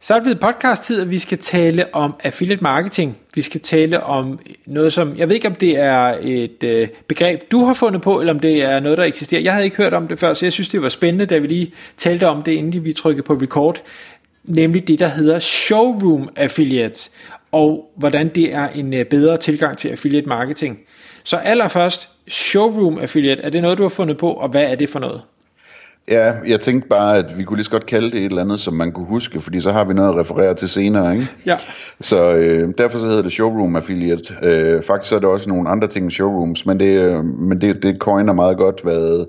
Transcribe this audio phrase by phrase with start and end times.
[0.00, 3.18] Så er det blevet podcast-tid, og vi skal tale om affiliate marketing.
[3.34, 5.16] Vi skal tale om noget, som...
[5.16, 8.40] Jeg ved ikke, om det er et øh, begreb, du har fundet på, eller om
[8.40, 9.40] det er noget, der eksisterer.
[9.40, 11.46] Jeg havde ikke hørt om det før, så jeg synes, det var spændende, da vi
[11.46, 13.82] lige talte om det, inden vi trykkede på record.
[14.44, 17.10] Nemlig det, der hedder showroom affiliate,
[17.52, 20.78] og hvordan det er en øh, bedre tilgang til affiliate marketing.
[21.24, 24.88] Så allerførst, showroom affiliate, er det noget, du har fundet på, og hvad er det
[24.88, 25.22] for noget?
[26.10, 28.60] Ja, jeg tænkte bare, at vi kunne lige så godt kalde det et eller andet,
[28.60, 31.28] som man kunne huske, fordi så har vi noget at referere til senere, ikke?
[31.46, 31.56] Ja.
[32.00, 34.34] Så øh, derfor så hedder det Showroom Affiliate.
[34.42, 37.60] Øh, faktisk så er det også nogle andre ting end showrooms, men det, øh, men
[37.60, 39.26] det, det coiner meget godt, hvad,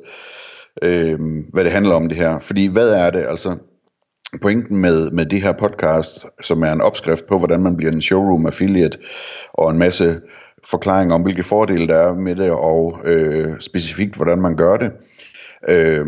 [0.81, 1.19] øh,
[1.53, 2.39] hvad det handler om det her.
[2.39, 3.25] Fordi hvad er det?
[3.29, 3.55] Altså,
[4.41, 8.01] pointen med, med det her podcast, som er en opskrift på, hvordan man bliver en
[8.01, 8.97] showroom affiliate,
[9.53, 10.21] og en masse
[10.65, 14.91] forklaringer om, hvilke fordele der er med det, og øh, specifikt, hvordan man gør det.
[15.67, 16.05] Øh,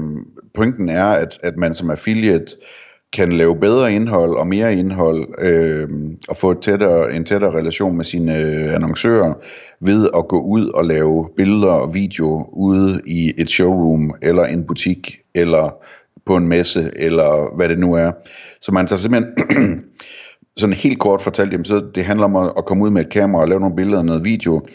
[0.55, 2.55] pointen er, at, at man som affiliate
[3.13, 5.89] kan lave bedre indhold og mere indhold øh,
[6.29, 9.33] og få et tættere, en tættere relation med sine øh, annoncører
[9.79, 14.63] ved at gå ud og lave billeder og video ude i et showroom eller en
[14.63, 15.75] butik eller
[16.25, 18.11] på en messe eller hvad det nu er.
[18.61, 19.83] Så man tager simpelthen
[20.57, 23.09] sådan helt kort fortalt, jamen, så det handler om at, at komme ud med et
[23.11, 24.65] kamera og lave nogle billeder og noget video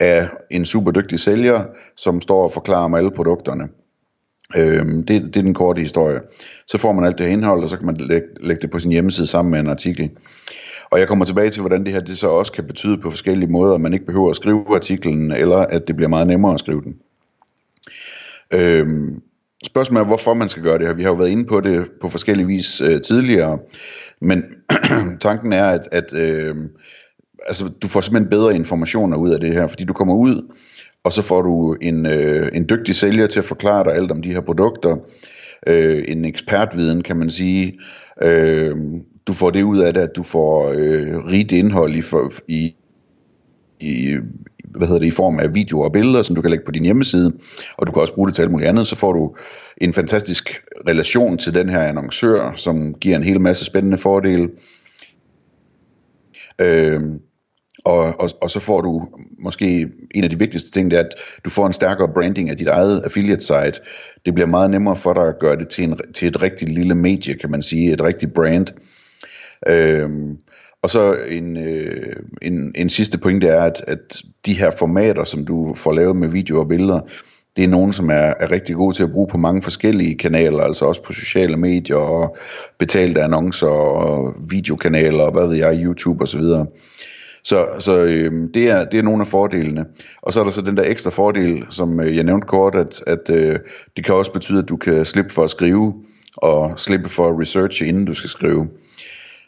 [0.00, 1.64] af en super dygtig sælger,
[1.96, 3.68] som står og forklarer om alle produkterne.
[4.56, 6.20] Øhm, det, det er den korte historie.
[6.66, 8.78] Så får man alt det her indhold, og så kan man lægge, lægge det på
[8.78, 10.10] sin hjemmeside sammen med en artikel.
[10.90, 13.50] Og jeg kommer tilbage til, hvordan det her det så også kan betyde på forskellige
[13.50, 16.60] måder, at man ikke behøver at skrive artiklen, eller at det bliver meget nemmere at
[16.60, 16.96] skrive den.
[18.50, 19.22] Øhm,
[19.66, 20.94] spørgsmålet er, hvorfor man skal gøre det her.
[20.94, 23.58] Vi har jo været inde på det på forskellige vis øh, tidligere,
[24.20, 24.44] men
[25.20, 26.56] tanken er, at, at øh,
[27.46, 30.54] altså, du får simpelthen bedre informationer ud af det her, fordi du kommer ud,
[31.04, 34.22] og så får du en, øh, en dygtig sælger til at forklare dig alt om
[34.22, 34.96] de her produkter,
[35.66, 37.78] øh, en ekspertviden kan man sige,
[38.22, 38.76] øh,
[39.26, 42.74] du får det ud af det, at du får øh, rigt indhold i, for, i,
[43.80, 44.16] i,
[44.64, 46.84] hvad hedder det, i form af videoer og billeder, som du kan lægge på din
[46.84, 47.32] hjemmeside,
[47.76, 49.36] og du kan også bruge det til alt muligt andet, så får du
[49.78, 54.50] en fantastisk relation til den her annoncør, som giver en hel masse spændende fordele.
[56.60, 57.00] Øh,
[57.84, 59.08] og, og, og så får du
[59.38, 61.14] måske en af de vigtigste ting, det er, at
[61.44, 63.80] du får en stærkere branding af dit eget affiliate site.
[64.26, 66.94] Det bliver meget nemmere for dig at gøre det til, en, til et rigtig lille
[66.94, 68.66] medie, kan man sige, et rigtigt brand.
[69.66, 70.38] Øhm,
[70.82, 75.44] og så en, øh, en, en sidste pointe er, at, at de her formater, som
[75.44, 77.00] du får lavet med video og billeder,
[77.56, 80.62] det er nogen, som er, er rigtig gode til at bruge på mange forskellige kanaler,
[80.62, 82.36] altså også på sociale medier og
[82.78, 86.42] betalte annoncer og videokanaler og hvad ved jeg, YouTube osv.
[87.44, 89.86] Så, så øh, det, er, det er nogle af fordelene.
[90.22, 93.00] Og så er der så den der ekstra fordel, som øh, jeg nævnte kort, at,
[93.06, 93.58] at øh,
[93.96, 95.94] det kan også betyde, at du kan slippe for at skrive,
[96.36, 98.68] og slippe for at researche, inden du skal skrive.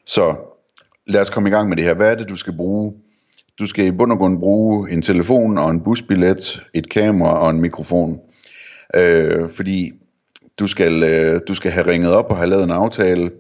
[0.07, 0.37] Så
[1.07, 1.95] lad os komme i gang med det her.
[1.95, 2.95] Hvad er det, du skal bruge?
[3.59, 7.51] Du skal i bund og grund bruge en telefon og en busbillet, et kamera og
[7.51, 8.21] en mikrofon.
[8.95, 9.93] Øh, fordi
[10.59, 13.31] du skal, øh, du skal have ringet op og have lavet en aftale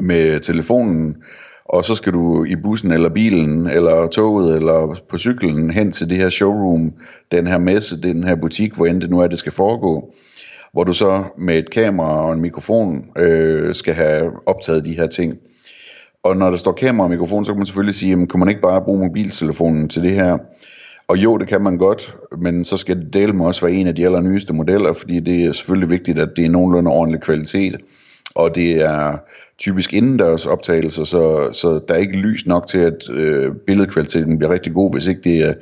[0.00, 1.16] med telefonen,
[1.64, 6.10] og så skal du i bussen eller bilen eller toget eller på cyklen hen til
[6.10, 6.92] det her showroom,
[7.32, 10.14] den her messe, den her butik, hvor end det nu er, det skal foregå,
[10.72, 15.06] hvor du så med et kamera og en mikrofon øh, skal have optaget de her
[15.06, 15.38] ting.
[16.22, 18.48] Og når der står kamera og mikrofon, så kan man selvfølgelig sige, jamen, kan man
[18.48, 20.38] ikke bare bruge mobiltelefonen til det her?
[21.08, 23.86] Og jo, det kan man godt, men så skal det dele med også være en
[23.86, 27.80] af de allernyeste modeller, fordi det er selvfølgelig vigtigt, at det er nogenlunde ordentlig kvalitet
[28.34, 29.18] og det er
[29.58, 34.52] typisk indendørs optagelser, så, så der er ikke lys nok til, at øh, billedkvaliteten bliver
[34.52, 35.54] rigtig god, hvis ikke det er,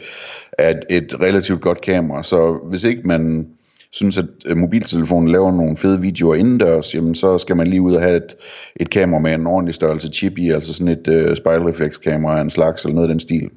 [0.58, 2.22] er et, relativt godt kamera.
[2.22, 3.48] Så hvis ikke man
[3.90, 7.94] synes, at øh, mobiltelefonen laver nogle fede videoer indendørs, jamen så skal man lige ud
[7.94, 8.36] og have et,
[8.80, 12.50] et kamera med en ordentlig størrelse chip i, altså sådan et øh, spejlreflekskamera af en
[12.50, 13.50] slags, eller noget af den stil.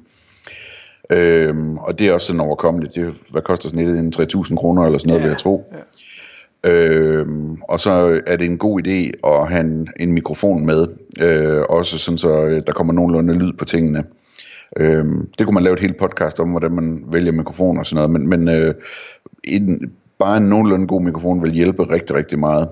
[1.10, 2.94] Øhm, og det er også sådan overkommeligt.
[2.94, 4.34] Det, hvad koster sådan et?
[4.34, 5.64] 3.000 kroner eller sådan noget, ja, vil jeg tro.
[5.72, 5.78] Ja.
[6.64, 7.26] Øh,
[7.68, 10.86] og så er det en god idé at have en, en mikrofon med,
[11.20, 14.04] øh, også sådan så øh, der kommer nogenlunde lyd på tingene.
[14.76, 15.04] Øh,
[15.38, 18.10] det kunne man lave et helt podcast om, hvordan man vælger mikrofon og sådan noget,
[18.10, 18.74] men, men øh,
[19.44, 22.68] en, bare en nogenlunde god mikrofon vil hjælpe rigtig, rigtig meget.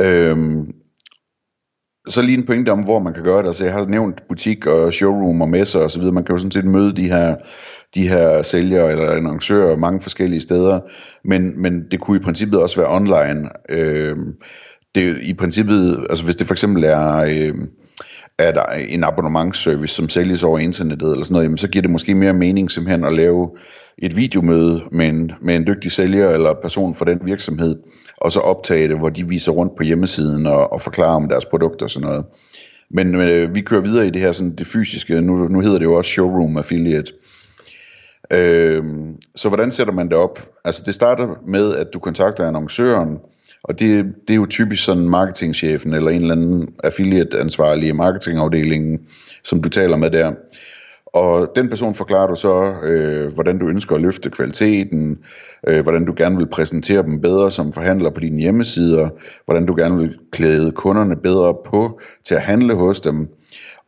[0.00, 0.36] Øh,
[2.08, 3.46] så lige en pointe om, hvor man kan gøre det.
[3.46, 6.14] Altså, jeg har nævnt butik og showroom og messer og så videre.
[6.14, 7.36] Man kan jo sådan set møde de her
[7.94, 10.80] de her sælgere eller annoncører mange forskellige steder,
[11.24, 13.48] men, men det kunne i princippet også være online.
[13.68, 14.16] Øh,
[14.94, 17.16] det i princippet, altså hvis det for eksempel er...
[17.16, 17.54] Øh,
[18.38, 21.90] er der en abonnementsservice, som sælges over internettet eller sådan noget, jamen, så giver det
[21.90, 23.50] måske mere mening simpelthen at lave
[23.98, 27.76] et videomøde med en, med en dygtig sælger eller person fra den virksomhed,
[28.16, 31.44] og så optage det, hvor de viser rundt på hjemmesiden og, og forklarer om deres
[31.44, 32.24] produkter og sådan noget.
[32.90, 35.84] Men øh, vi kører videre i det her sådan det fysiske, nu, nu hedder det
[35.84, 37.12] jo også showroom affiliate.
[38.32, 38.84] Øh,
[39.34, 40.46] så hvordan sætter man det op?
[40.64, 43.18] Altså det starter med, at du kontakter annoncøren,
[43.64, 49.00] og det, det er jo typisk sådan marketingchefen eller en eller anden affiliate-ansvarlig i marketingafdelingen,
[49.44, 50.32] som du taler med der.
[51.06, 55.18] Og den person forklarer du så, øh, hvordan du ønsker at løfte kvaliteten,
[55.68, 59.08] øh, hvordan du gerne vil præsentere dem bedre som forhandler på dine hjemmesider,
[59.44, 63.28] hvordan du gerne vil klæde kunderne bedre på til at handle hos dem.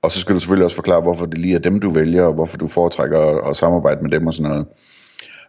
[0.03, 2.35] Og så skal du selvfølgelig også forklare, hvorfor det lige er dem, du vælger, og
[2.35, 4.67] hvorfor du foretrækker at, at samarbejde med dem og sådan noget.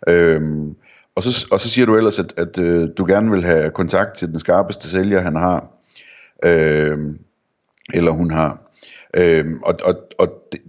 [0.08, 0.76] Øhm,
[1.16, 4.18] og, så, og så siger du ellers, at, at øh, du gerne vil have kontakt
[4.18, 5.68] til den skarpeste sælger, han har,
[6.46, 7.20] øhm,
[7.94, 8.72] eller hun har.
[9.18, 10.62] Øhm, og og, og det,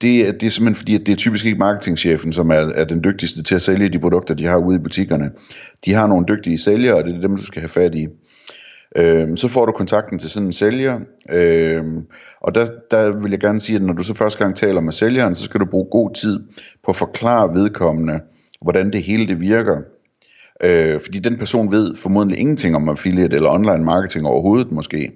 [0.00, 3.04] det, det er simpelthen fordi, at det er typisk ikke marketingchefen, som er, er den
[3.04, 5.30] dygtigste til at sælge de produkter, de har ude i butikkerne.
[5.84, 8.06] De har nogle dygtige sælgere, og det er dem, du skal have fat i.
[8.96, 11.00] Øhm, så får du kontakten til sådan en sælger,
[11.30, 11.84] øh,
[12.40, 14.92] og der, der vil jeg gerne sige, at når du så første gang taler med
[14.92, 16.40] sælgeren, så skal du bruge god tid
[16.84, 18.20] på at forklare vedkommende,
[18.62, 19.76] hvordan det hele det virker.
[20.62, 25.12] Øh, fordi den person ved formodentlig ingenting om affiliate eller online marketing overhovedet måske.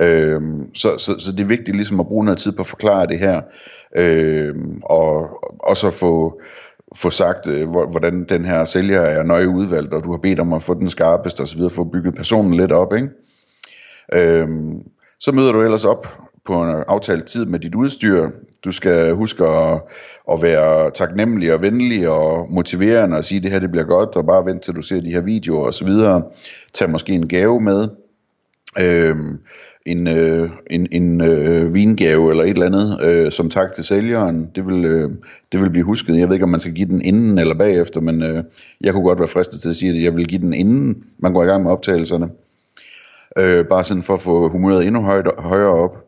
[0.00, 0.40] Øh,
[0.74, 3.18] så, så, så det er vigtigt ligesom at bruge noget tid på at forklare det
[3.18, 3.40] her,
[3.96, 5.28] øh, og
[5.58, 6.40] og så få,
[6.96, 10.52] få sagt, øh, hvordan den her sælger er nøje udvalgt, og du har bedt om
[10.52, 12.94] at få den skarpeste osv., få bygget personen lidt op.
[12.94, 13.08] Ikke?
[14.12, 14.82] Øhm,
[15.20, 16.14] så møder du ellers op
[16.44, 18.30] på en aftalt tid med dit udstyr.
[18.64, 19.80] Du skal huske at,
[20.32, 24.16] at være taknemmelig og venlig og motiverende og sige, at det her det bliver godt,
[24.16, 25.88] og bare vent til du ser de her videoer osv.
[26.74, 27.88] Tag måske en gave med.
[28.80, 29.38] Øhm,
[29.88, 34.50] en, øh, en, en øh, vingave eller et eller andet øh, som tak til sælgeren.
[34.54, 35.10] Det vil, øh,
[35.52, 36.18] det vil blive husket.
[36.18, 38.44] Jeg ved ikke, om man skal give den inden eller bagefter, men øh,
[38.80, 41.32] jeg kunne godt være fristet til at sige, at jeg vil give den inden man
[41.32, 42.30] går i gang med optagelserne.
[43.38, 46.04] Øh, bare sådan for at få humøret endnu højt, højere op.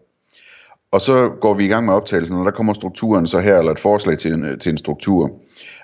[0.93, 3.73] Og så går vi i gang med optagelsen, og der kommer strukturen så her, eller
[3.73, 5.31] et forslag til en, til en struktur.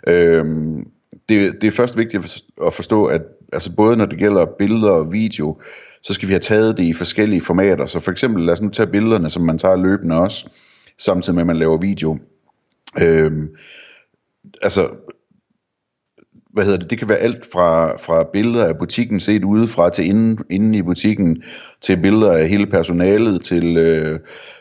[0.08, 0.86] Øhm,
[1.28, 3.22] det, det er først vigtigt at forstå, at
[3.52, 5.56] altså både når det gælder billeder og video,
[6.06, 7.86] så skal vi have taget det i forskellige formater.
[7.86, 10.48] Så for eksempel, lad os nu tage billederne, som man tager løbende også,
[10.98, 12.18] samtidig med at man laver video.
[13.00, 13.48] Øhm,
[14.62, 14.88] altså,
[16.52, 20.06] hvad hedder det, det kan være alt fra, fra billeder af butikken set udefra til
[20.06, 21.42] inden, inden i butikken,
[21.80, 24.20] til billeder af hele personalet, til øh,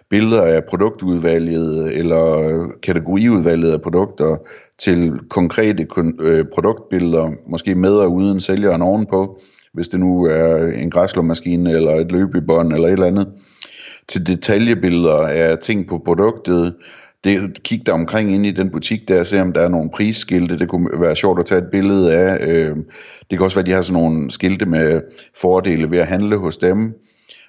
[0.09, 4.37] billeder af produktudvalget eller øh, kategoriudvalget af produkter,
[4.77, 5.87] til konkrete
[6.19, 9.39] øh, produktbilleder, måske med og uden sælgeren ovenpå,
[9.75, 13.27] hvis det nu er en græslåmaskine eller et løbebånd eller et eller andet,
[14.07, 16.73] til detaljebilleder af ting på produktet,
[17.23, 20.59] det, kig der omkring ind i den butik der, se om der er nogle prisskilte,
[20.59, 22.47] det kunne være sjovt at tage et billede af.
[22.47, 22.75] Øh,
[23.29, 25.01] det kan også være, at de har sådan nogle skilte med
[25.41, 26.93] fordele ved at handle hos dem.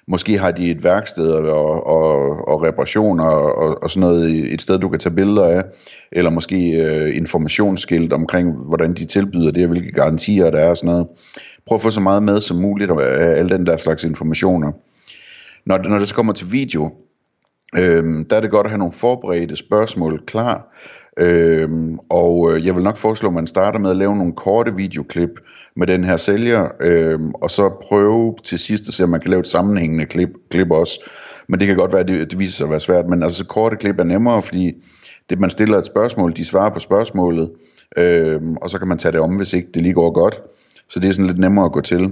[0.07, 4.79] Måske har de et værksted og, og, og reparationer og, og sådan noget, et sted
[4.79, 5.63] du kan tage billeder af,
[6.11, 10.77] eller måske øh, informationsskilt omkring, hvordan de tilbyder det, og hvilke garantier der er og
[10.77, 11.07] sådan noget
[11.67, 14.71] prøve at få så meget med som muligt af øh, alle den der slags informationer.
[15.65, 16.91] Når, når det så kommer til video,
[17.77, 20.73] øh, der er det godt at have nogle forberedte spørgsmål klar,
[21.19, 24.75] Øhm, og øh, jeg vil nok foreslå, at man starter med at lave nogle korte
[24.75, 25.29] videoklip
[25.75, 29.29] med den her sælger, øhm, og så prøve til sidst at se, om man kan
[29.29, 31.09] lave et sammenhængende klip, klip også.
[31.47, 33.45] Men det kan godt være, at det, det viser sig at være svært, men altså
[33.45, 34.73] korte klip er nemmere, fordi
[35.29, 37.51] det, man stiller et spørgsmål, de svarer på spørgsmålet,
[37.97, 40.41] øhm, og så kan man tage det om, hvis ikke det lige går godt.
[40.89, 42.11] Så det er sådan lidt nemmere at gå til.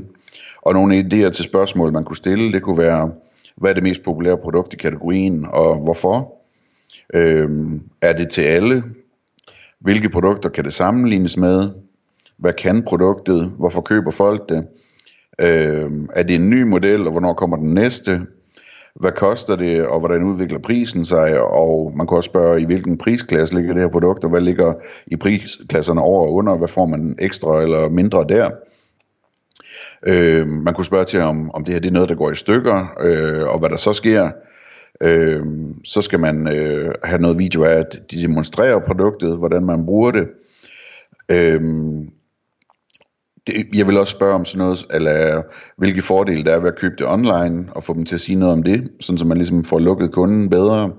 [0.62, 3.12] Og nogle idéer til spørgsmål, man kunne stille, det kunne være,
[3.56, 6.34] hvad er det mest populære produkt i kategorien, og hvorfor?
[7.14, 8.84] Øhm, er det til alle?
[9.80, 11.70] Hvilke produkter kan det sammenlignes med?
[12.38, 13.54] Hvad kan produktet?
[13.58, 14.68] Hvorfor køber folk det?
[15.42, 18.22] Øhm, er det en ny model, og hvornår kommer den næste?
[18.96, 21.42] Hvad koster det, og hvordan udvikler prisen sig?
[21.42, 24.74] Og man kan også spørge, i hvilken prisklasse ligger det her produkt, og hvad ligger
[25.08, 26.56] i prisklasserne over og under?
[26.56, 28.50] Hvad får man ekstra eller mindre der?
[30.06, 32.36] Øh, man kunne spørge til, om, om det her det er noget, der går i
[32.36, 34.32] stykker, øh, og hvad der så sker.
[35.02, 35.46] Øh,
[35.84, 40.12] så skal man øh, have noget video af, at de demonstrerer produktet, hvordan man bruger
[40.12, 40.28] det.
[41.32, 41.62] Øh,
[43.48, 45.42] det, jeg vil også spørge om sådan noget, eller
[45.78, 48.40] hvilke fordele der er ved at købe det online, og få dem til at sige
[48.40, 50.92] noget om det, sådan så man ligesom får lukket kunden bedre.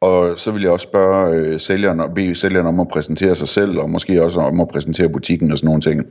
[0.00, 3.48] Og så vil jeg også spørge øh, sælgeren og bede sælgeren om at præsentere sig
[3.48, 6.04] selv, og måske også om at præsentere butikken og sådan nogle ting.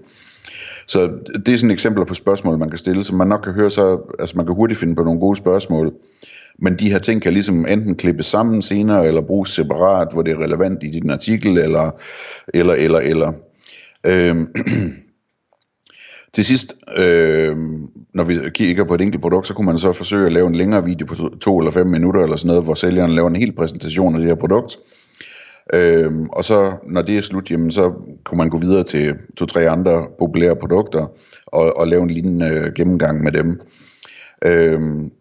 [0.92, 1.12] Så
[1.46, 4.00] det er sådan eksempler på spørgsmål, man kan stille, som man nok kan høre så,
[4.20, 5.94] altså man kan hurtigt finde på nogle gode spørgsmål.
[6.60, 10.32] Men de her ting kan ligesom enten klippes sammen senere, eller bruges separat, hvor det
[10.32, 11.92] er relevant i din artikel, eller,
[12.54, 13.34] eller, eller, eller.
[14.06, 14.48] Øhm,
[16.34, 17.58] til sidst, øh,
[18.14, 20.56] når vi kigger på et enkelt produkt, så kunne man så forsøge at lave en
[20.56, 23.36] længere video på to, to eller fem minutter, eller sådan noget, hvor sælgeren laver en
[23.36, 24.78] hel præsentation af det her produkt.
[25.74, 29.70] Øhm, og så når det er slut, jamen, så kunne man gå videre til to-tre
[29.70, 31.08] andre populære produkter
[31.46, 33.62] og, og lave en lignende øh, gennemgang med dem.
[34.46, 35.12] Øhm,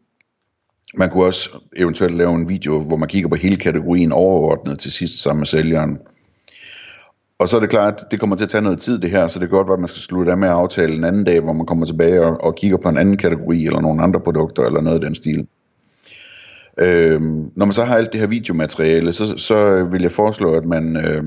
[0.95, 4.93] man kunne også eventuelt lave en video, hvor man kigger på hele kategorien overordnet til
[4.93, 5.99] sidst sammen med sælgeren.
[7.39, 9.27] Og så er det klart, at det kommer til at tage noget tid det her,
[9.27, 11.25] så det kan godt være, at man skal slutte af med at aftale en anden
[11.25, 14.21] dag, hvor man kommer tilbage og, og kigger på en anden kategori, eller nogle andre
[14.21, 15.47] produkter, eller noget af den stil.
[16.81, 20.65] Øhm, når man så har alt det her videomateriale, så, så vil jeg foreslå, at
[20.65, 21.25] man øh,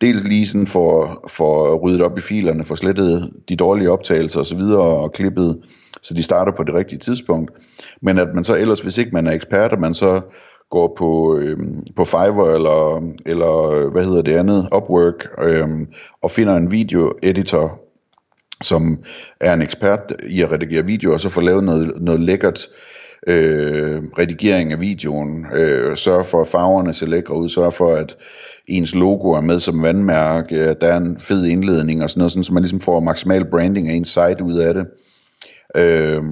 [0.00, 4.60] dels lige sådan får, får ryddet op i filerne, får slettet de dårlige optagelser osv.,
[4.60, 5.58] og klippet,
[6.02, 7.50] så de starter på det rigtige tidspunkt.
[8.02, 10.20] Men at man så ellers, hvis ikke man er ekspert, at man så
[10.70, 11.58] går på, øh,
[11.96, 15.68] på Fiverr eller, eller hvad hedder det andet, Upwork, øh,
[16.22, 17.80] og finder en video-editor,
[18.62, 18.98] som
[19.40, 22.87] er en ekspert i at redigere video, og så får lavet noget, noget lækkert øh,
[23.26, 28.16] øh, redigering af videoen, øh, sørge for, at farverne ser lækre ud, sørge for, at
[28.66, 32.32] ens logo er med som vandmærke, at der er en fed indledning og sådan noget,
[32.32, 34.86] sådan, så man ligesom får maksimal branding af ens site ud af det.
[35.76, 36.22] Øh,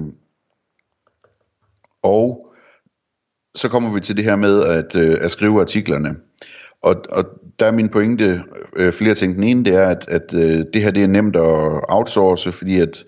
[2.03, 2.47] og
[3.55, 6.15] så kommer vi til det her med at, øh, at skrive artiklerne.
[6.81, 7.25] Og, og
[7.59, 8.43] der er min pointe
[8.75, 9.35] øh, flere ting.
[9.35, 12.79] Den ene det er, at, at øh, det her det er nemt at outsource, fordi
[12.79, 13.03] at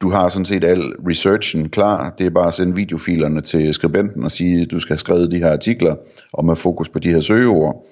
[0.00, 2.14] du har sådan set al researchen klar.
[2.18, 5.30] Det er bare at sende videofilerne til skribenten og sige, at du skal have skrevet
[5.30, 5.96] de her artikler,
[6.32, 7.86] og med fokus på de her søgeord.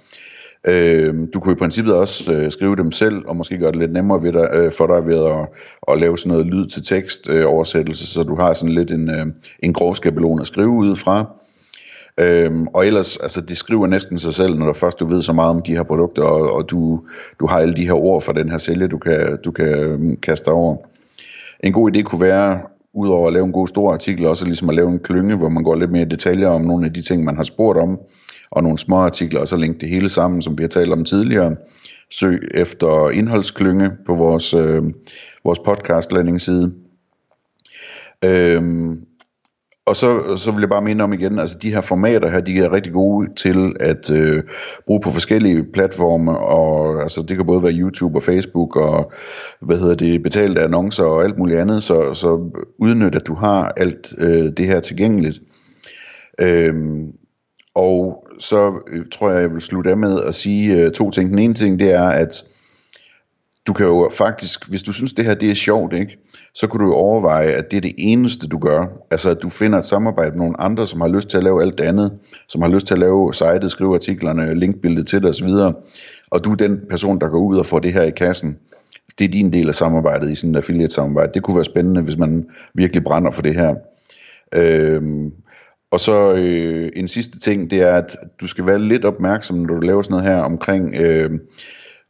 [0.68, 3.92] Øh, du kunne i princippet også øh, skrive dem selv, og måske gøre det lidt
[3.92, 5.48] nemmere ved dig, øh, for dig ved at,
[5.88, 9.10] at lave sådan noget lyd til tekst øh, oversættelse, så du har sådan lidt en,
[9.10, 9.26] øh,
[9.62, 11.26] en grov skabelon at skrive ud fra.
[12.20, 15.32] Øhm, og ellers, altså det skriver næsten sig selv, når du først du ved så
[15.32, 17.00] meget om de her produkter, og, og du,
[17.40, 20.16] du har alle de her ord for den her sælger, du kan, du kan øhm,
[20.16, 20.76] kaste over.
[21.60, 22.60] En god idé kunne være,
[22.94, 25.64] udover at lave en god stor artikel, også ligesom at lave en klynge, hvor man
[25.64, 27.98] går lidt mere i detaljer om nogle af de ting, man har spurgt om,
[28.50, 31.04] og nogle små artikler, og så linke det hele sammen, som vi har talt om
[31.04, 31.56] tidligere.
[32.10, 34.82] Søg efter indholdsklynge på vores, øh,
[35.44, 36.72] vores podcast landingsside.
[38.24, 39.00] Øhm,
[39.86, 42.58] og så, så vil jeg bare minde om igen, altså de her formater her, de
[42.58, 44.42] er rigtig gode til at øh,
[44.86, 49.12] bruge på forskellige platforme, og altså det kan både være YouTube og Facebook, og
[49.60, 53.72] hvad hedder det, betalte annoncer og alt muligt andet, så, så udnyt, at du har
[53.76, 55.40] alt øh, det her tilgængeligt.
[56.40, 57.12] Øhm,
[57.74, 61.30] og så øh, tror jeg, jeg vil slutte af med at sige øh, to ting.
[61.30, 62.44] Den ene ting, det er, at
[63.66, 66.18] du kan jo faktisk, hvis du synes, det her det er sjovt, ikke?
[66.54, 68.86] Så kunne du overveje, at det er det eneste, du gør.
[69.10, 71.62] Altså, at du finder et samarbejde med nogle andre, som har lyst til at lave
[71.62, 72.12] alt det andet,
[72.48, 75.48] som har lyst til at lave sitet, skrive artiklerne, linkbilledet til dig osv.,
[76.30, 78.58] og du er den person, der går ud og får det her i kassen.
[79.18, 81.32] Det er din del af samarbejdet i sådan et affiliate-samarbejde.
[81.34, 83.74] Det kunne være spændende, hvis man virkelig brænder for det her.
[84.54, 85.32] Øhm,
[85.90, 89.74] og så øh, en sidste ting, det er, at du skal være lidt opmærksom, når
[89.74, 90.94] du laver sådan noget her omkring...
[90.94, 91.30] Øh,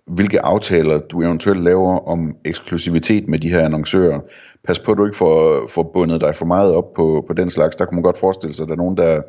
[0.07, 4.21] hvilke aftaler du eventuelt laver om eksklusivitet med de her annoncører.
[4.67, 7.51] Pas på, at du ikke får, får bundet dig for meget op på, på den
[7.51, 7.77] slags.
[7.77, 9.23] Der kunne man godt forestille sig, at der er nogen, der,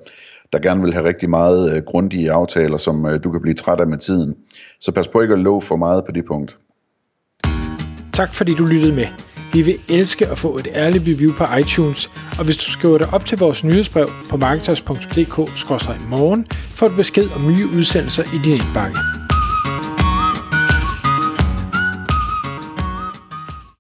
[0.53, 3.79] der gerne vil have rigtig meget øh, grundige aftaler, som øh, du kan blive træt
[3.79, 4.35] af med tiden.
[4.79, 6.57] Så pas på ikke at love for meget på det punkt.
[8.13, 9.05] Tak fordi du lyttede med.
[9.53, 13.13] Vi vil elske at få et ærligt review på iTunes, og hvis du skriver dig
[13.13, 19.14] op til vores nyhedsbrev på marketers.dk-morgen, får du besked om nye udsendelser i din indbakke.